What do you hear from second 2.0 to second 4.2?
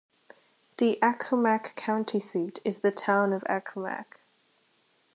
seat is the town of Accomac.